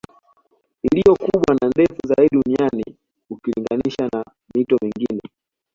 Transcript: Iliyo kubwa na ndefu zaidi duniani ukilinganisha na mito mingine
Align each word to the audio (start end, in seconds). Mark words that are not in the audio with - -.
Iliyo 0.83 1.13
kubwa 1.15 1.53
na 1.55 1.67
ndefu 1.69 2.07
zaidi 2.07 2.35
duniani 2.35 2.83
ukilinganisha 3.29 4.09
na 4.13 4.23
mito 4.55 4.75
mingine 4.81 5.21